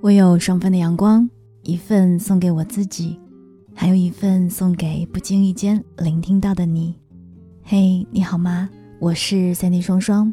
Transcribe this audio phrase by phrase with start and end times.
[0.00, 1.28] 我有双份的阳光，
[1.62, 3.18] 一份送给我自己，
[3.74, 6.94] 还有一份送给不经意间聆听到的你。
[7.62, 8.68] 嘿，你好吗？
[8.98, 10.32] 我是三 D 双双，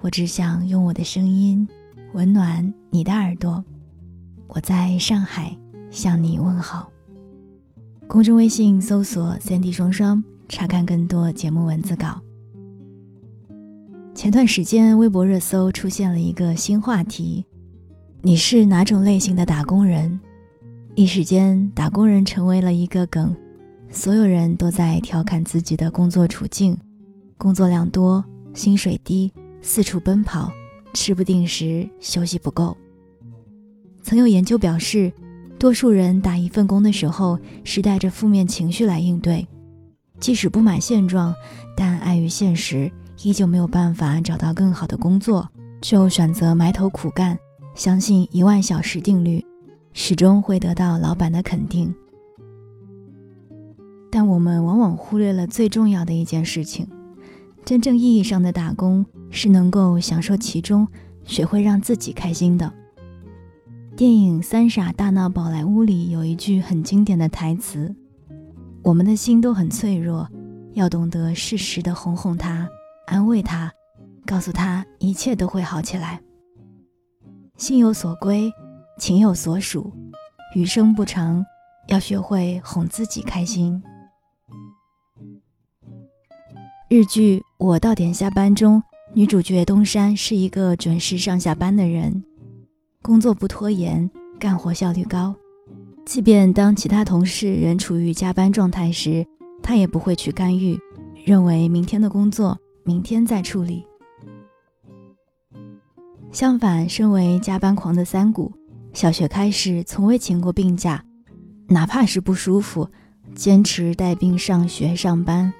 [0.00, 1.68] 我只想用我的声音
[2.14, 3.64] 温暖你的耳朵。
[4.48, 5.56] 我在上海
[5.90, 6.90] 向你问好。
[8.08, 12.20] 公众微信搜索“三 D 双双”，查看更多节目文字稿。
[14.14, 17.44] 前段时间，微博热搜出现了一个新话题。
[18.20, 20.20] 你是哪种类型的打工人？
[20.94, 23.34] 一时间，打工人成为了一个梗，
[23.90, 26.76] 所有人都在调侃自己的工作处境：
[27.38, 28.22] 工作量多，
[28.52, 30.52] 薪水低，四处奔跑，
[30.92, 32.76] 吃不定时，休息不够。
[34.02, 35.10] 曾有研究表示，
[35.58, 39.48] 多数人打一份工的时候是带着负面情绪来应对，
[40.20, 41.34] 即使不满现状，
[41.74, 45.48] 但碍于现实，依旧没有办法找到更好的工作，
[45.80, 47.38] 就选择埋头苦干。
[47.74, 49.44] 相信一万小时定律，
[49.92, 51.94] 始终会得到老板的肯定。
[54.10, 56.86] 但我们往往忽略了最重要的一件事情：
[57.64, 60.86] 真正意义上的打工是能够享受其中，
[61.24, 62.70] 学会让自己开心的。
[63.96, 67.94] 电影《三傻大闹宝莱坞》里有一句很经典的台词
[68.82, 70.28] ：“我们的心都很脆弱，
[70.74, 72.68] 要懂得适时的哄哄他，
[73.06, 73.72] 安慰他，
[74.26, 76.20] 告诉他一切都会好起来。”
[77.56, 78.52] 心有所归，
[78.98, 79.92] 情有所属，
[80.54, 81.44] 余生不长，
[81.88, 83.82] 要学会哄自己开心。
[86.88, 88.82] 日剧《我到点下班》中，
[89.14, 92.24] 女主角东山是一个准时上下班的人，
[93.00, 95.34] 工作不拖延，干活效率高。
[96.04, 99.24] 即便当其他同事仍处于加班状态时，
[99.62, 100.76] 她也不会去干预，
[101.24, 103.84] 认为明天的工作明天再处理。
[106.30, 108.52] 相反，身为加班狂的三谷，
[108.92, 111.04] 小学开始从未请过病假，
[111.68, 112.88] 哪怕是不舒服，
[113.34, 115.52] 坚持带病上学上班。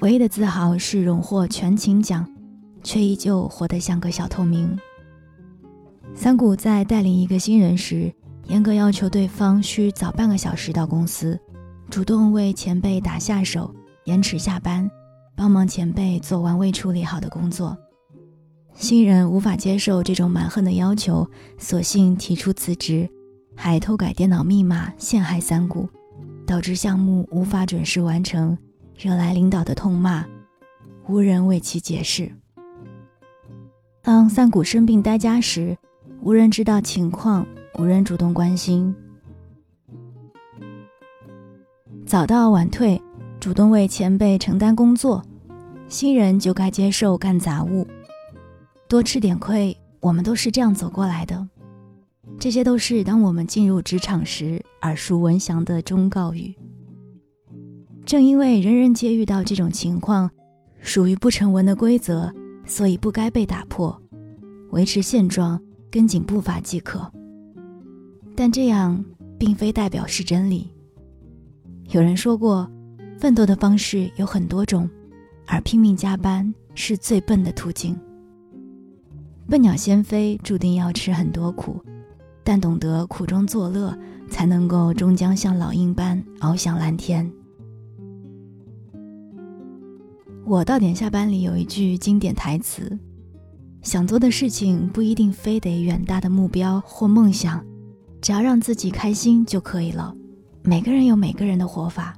[0.00, 2.26] 唯一的自豪是荣获全勤奖，
[2.82, 4.78] 却依旧活得像个小透明。
[6.14, 8.12] 三谷在带领一个新人时，
[8.46, 11.38] 严格要求对方需早半个小时到公司，
[11.90, 14.88] 主动为前辈打下手，延迟下班，
[15.36, 17.76] 帮忙前辈做完未处理好的工作。
[18.74, 21.28] 新人无法接受这种蛮横的要求，
[21.58, 23.08] 索性提出辞职，
[23.54, 25.88] 还偷改电脑密码陷害三谷，
[26.44, 28.58] 导致项目无法准时完成，
[28.98, 30.24] 惹来领导的痛骂，
[31.08, 32.30] 无人为其解释。
[34.02, 35.78] 当三谷生病待家时，
[36.20, 37.46] 无人知道情况，
[37.78, 38.94] 无人主动关心。
[42.04, 43.00] 早到晚退，
[43.44, 45.22] 主动为前辈承担工作，
[45.86, 47.86] 新人就该接受干杂物。
[48.88, 51.46] 多吃点亏，我们都是这样走过来的。
[52.38, 56.54] 这些都是当我们进入职场时耳熟闻详的忠告语。
[58.06, 60.30] 正因为人人皆遇到这种情况，
[60.80, 62.32] 属于不成文的规则，
[62.64, 63.94] 所以不该被打破。
[64.70, 67.12] 维持现状，跟紧步伐即可。
[68.34, 69.04] 但这样
[69.38, 70.72] 并非代表是真理。
[71.90, 72.66] 有人说过，
[73.24, 74.86] 奋斗的方式有很多种，
[75.46, 77.98] 而拼命加班是最笨的途径。
[79.48, 81.82] 笨鸟先飞，注定要吃很多苦，
[82.44, 83.96] 但懂得苦中作乐，
[84.28, 87.32] 才能够终将像老鹰般翱翔蓝天。
[90.44, 92.98] 我到点下班里有一句经典台词：
[93.80, 97.64] 想做的事情不一定非得远大的目标或梦想，
[98.20, 100.14] 只要让自己开心就可以了。
[100.62, 102.14] 每个人有每个人的活法，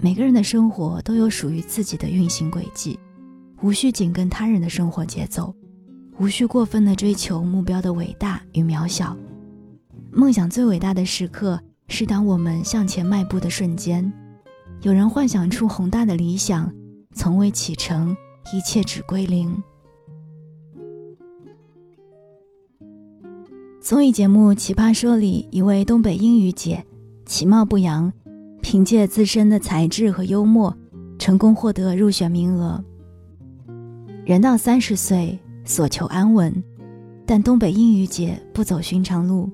[0.00, 2.96] 每个人的生活都有属于自己的运行轨迹，
[3.62, 5.52] 无需紧跟他人的生活节奏。
[6.18, 9.16] 无需过分的追求目标的伟大与渺小，
[10.12, 14.12] 梦想最伟大的时刻是当我们向前迈步的瞬间。
[14.82, 16.72] 有人幻想出宏大的理想，
[17.14, 18.16] 从未启程，
[18.52, 19.60] 一切只归零。
[23.80, 26.84] 综艺节目《奇葩说》里，一位东北英语姐，
[27.26, 28.12] 其貌不扬，
[28.70, 30.76] 凭借自身的才智和幽默，
[31.18, 32.84] 成功获得入选名额。
[34.26, 35.38] 人到三十岁。
[35.64, 36.62] 所求安稳，
[37.26, 39.50] 但东北英语姐不走寻常路，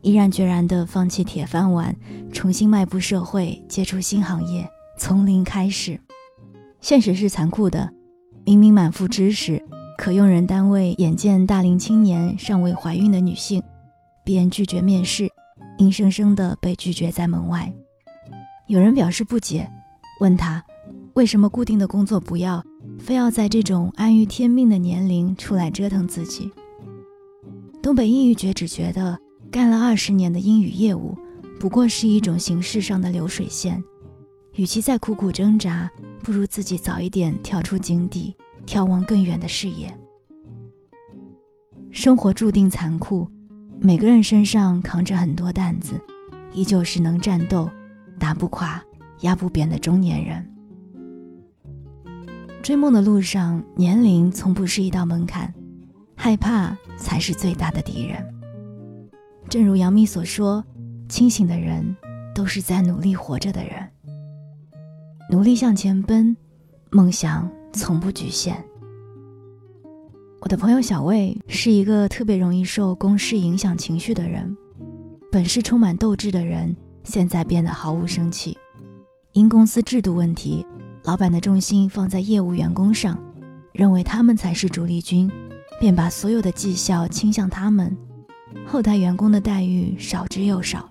[0.00, 1.94] 毅然决然地放弃铁饭碗，
[2.32, 6.00] 重新迈步社会，接触新行业，从零开始。
[6.80, 7.92] 现实是残酷的，
[8.44, 9.60] 明明满腹知识，
[9.96, 13.62] 可用人单位眼见大龄青年尚未怀孕的女性，
[14.24, 15.28] 便拒绝面试，
[15.78, 17.72] 硬生生地被拒绝在门外。
[18.68, 19.70] 有人表示不解，
[20.20, 20.62] 问他
[21.14, 22.64] 为什么固定的工作不要？
[22.98, 26.50] 非要在这种安于天命的年龄出来折腾自己，
[27.80, 29.16] 东北英语角只觉得
[29.50, 31.16] 干了二十年的英语业务，
[31.60, 33.82] 不过是一种形式上的流水线，
[34.54, 35.88] 与其再苦苦挣扎，
[36.22, 38.34] 不如自己早一点跳出井底，
[38.66, 39.96] 眺望更远的视野。
[41.90, 43.28] 生活注定残酷，
[43.80, 46.00] 每个人身上扛着很多担子，
[46.52, 47.70] 依旧是能战斗、
[48.18, 48.82] 打不垮、
[49.20, 50.44] 压不扁的中年人。
[52.62, 55.54] 追梦的路上，年龄从不是一道门槛，
[56.16, 58.24] 害怕才是最大的敌人。
[59.48, 60.64] 正如杨幂所说
[61.08, 61.96] ：“清醒的人
[62.34, 63.88] 都是在努力活着的人，
[65.30, 66.36] 努力向前奔，
[66.90, 68.56] 梦想从不局限。”
[70.42, 74.56] 我的朋友小魏是一个特别容易受公事影响情绪的人，
[75.30, 76.76] 本是充满斗志的人，
[77.06, 78.58] 现在变得毫无生气，
[79.32, 80.66] 因公司制度问题。
[81.04, 83.16] 老板的重心放在业务员工上，
[83.72, 85.30] 认为他们才是主力军，
[85.78, 87.96] 便把所有的绩效倾向他们，
[88.66, 90.88] 后台员工的待遇少之又少。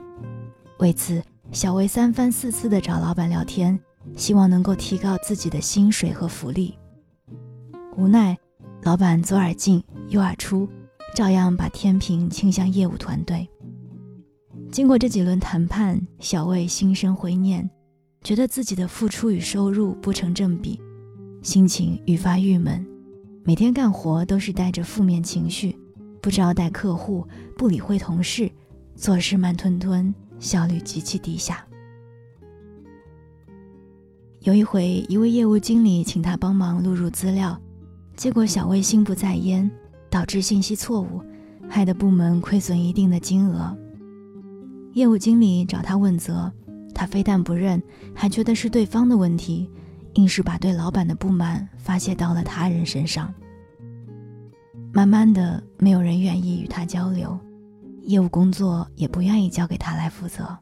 [0.79, 1.21] 为此，
[1.51, 3.77] 小魏三番四次的找老板聊天，
[4.15, 6.77] 希望能够提高自己的薪水和福利。
[7.97, 8.37] 无奈，
[8.83, 10.65] 老板左耳进右耳出，
[11.13, 13.49] 照样把天平倾向业务团队。
[14.71, 17.69] 经过这几轮谈判，小魏心生悔念。
[18.23, 20.81] 觉得自己的付出与收入不成正比，
[21.43, 22.83] 心情愈发郁闷，
[23.43, 25.77] 每天干活都是带着负面情绪，
[26.21, 28.51] 不招待客户，不理会同事，
[28.95, 31.63] 做事慢吞吞，效率极其低下。
[34.39, 37.61] 有一回，一位业务经理请他帮忙录入资料，
[38.15, 39.69] 结果小魏心不在焉，
[40.09, 41.21] 导致信息错误，
[41.69, 43.77] 害得部门亏损一定的金额。
[44.95, 46.49] 业务经理找他问责。
[46.93, 47.83] 他非但不认，
[48.13, 49.69] 还觉得是对方的问题，
[50.13, 53.33] 硬是把对老板的不满发泄到了他人身上。
[54.93, 57.37] 慢慢的，没有人愿意与他交流，
[58.03, 60.57] 业务工作也不愿意交给他来负责。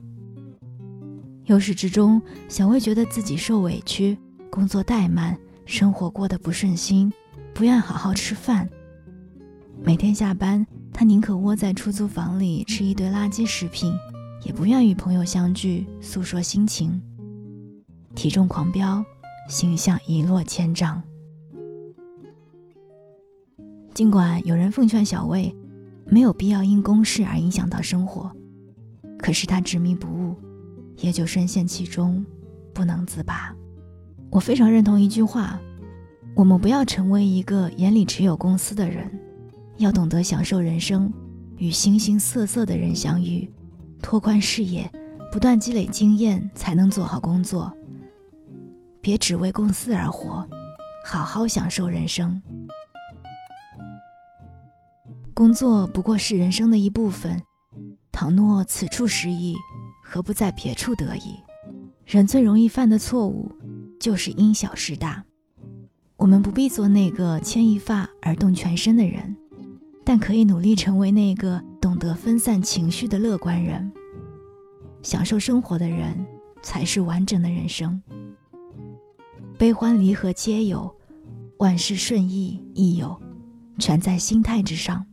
[1.45, 2.19] 由始至终，
[2.49, 4.17] 小魏觉得自己受委屈，
[4.49, 5.37] 工作怠慢，
[5.67, 7.13] 生活过得不顺心，
[7.53, 8.67] 不愿好好吃饭。
[9.83, 13.93] 每天下班，他宁可窝在出租房里吃一堆垃圾食品。
[14.43, 17.01] 也不愿与朋友相聚诉说心情，
[18.13, 19.03] 体重狂飙，
[19.47, 21.01] 形象一落千丈。
[23.93, 25.55] 尽管有人奉劝小魏，
[26.05, 28.31] 没有必要因公事而影响到生活，
[29.17, 30.35] 可是他执迷不悟，
[30.97, 32.25] 也就深陷其中，
[32.73, 33.55] 不能自拔。
[34.29, 35.59] 我非常认同一句话：
[36.35, 39.09] 我们不要成为一个眼里只有公司的人，
[39.77, 41.13] 要懂得享受人生，
[41.57, 43.49] 与形形色色的人相遇。
[44.03, 44.87] 拓宽视野，
[45.31, 47.73] 不断积累经验，才能做好工作。
[49.01, 50.47] 别只为公司而活，
[51.05, 52.39] 好好享受人生。
[55.33, 57.41] 工作不过是人生的一部分，
[58.11, 59.55] 倘若此处失意，
[60.03, 61.39] 何不在别处得意？
[62.05, 63.51] 人最容易犯的错误，
[63.99, 65.23] 就是因小失大。
[66.17, 69.35] 我们不必做那个牵一发而动全身的人。
[70.03, 73.91] 但可以努力成为那个懂得分散情绪的乐观人。
[75.01, 76.25] 享受生活的人，
[76.61, 78.01] 才是完整的人生。
[79.57, 80.93] 悲欢离合皆有，
[81.57, 83.17] 万事顺意亦有，
[83.79, 85.05] 全在心态之上。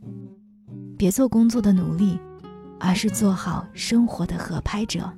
[0.97, 2.19] 别做工作的奴隶，
[2.79, 5.11] 而是做好生活的合拍者。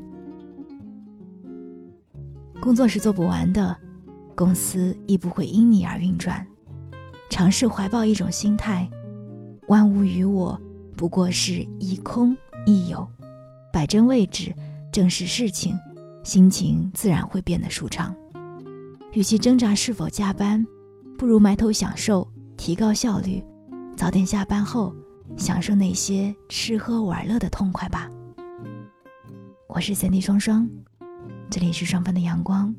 [2.61, 3.75] 工作是做不完的，
[4.35, 6.45] 公司亦不会因你而运转。
[7.29, 8.89] 尝试怀抱一种心态。
[9.67, 10.59] 万物与我
[10.95, 13.07] 不过是一空一有，
[13.71, 14.53] 摆正位置，
[14.91, 15.77] 正视事情，
[16.23, 18.15] 心情自然会变得舒畅。
[19.13, 20.65] 与其挣扎是否加班，
[21.17, 22.27] 不如埋头享受，
[22.57, 23.43] 提高效率，
[23.95, 24.93] 早点下班后
[25.37, 28.09] 享受那些吃喝玩乐的痛快吧。
[29.67, 30.69] 我是三 D 双双，
[31.49, 32.73] 这里是双份的阳光。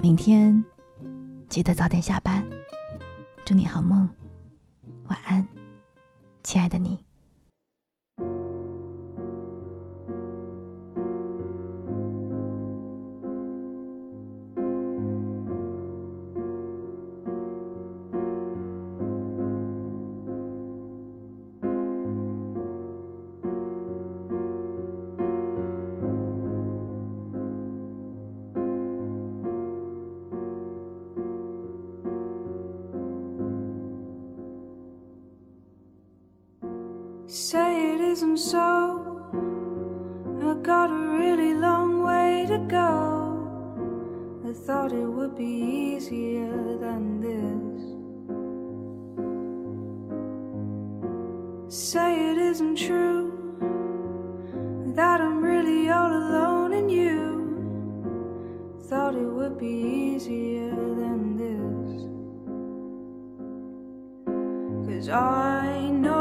[0.00, 0.64] 明天
[1.48, 2.44] 记得早点下班，
[3.44, 4.08] 祝你好梦，
[5.08, 5.46] 晚安。
[6.44, 7.03] 亲爱的你。
[38.36, 39.30] So.
[40.42, 42.90] I got a really long way to go.
[44.48, 47.64] I thought it would be easier than this.
[51.74, 53.32] say it isn't true
[54.94, 57.34] that I'm really all alone in you
[58.88, 62.02] thought it would be easier than this.
[64.86, 66.13] Cause I know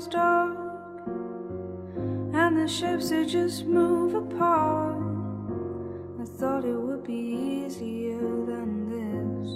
[0.00, 0.56] feels dark,
[2.32, 4.96] and the ships they just move apart.
[6.20, 9.48] I thought it would be easier than this.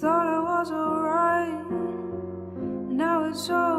[0.00, 1.70] Thought I was alright.
[2.92, 3.69] Now it's all